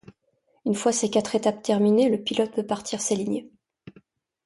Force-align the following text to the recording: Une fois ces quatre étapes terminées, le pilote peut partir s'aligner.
Une 0.65 0.73
fois 0.73 0.91
ces 0.93 1.11
quatre 1.11 1.35
étapes 1.35 1.61
terminées, 1.61 2.09
le 2.09 2.17
pilote 2.19 2.51
peut 2.55 2.65
partir 2.65 2.99
s'aligner. 3.01 3.51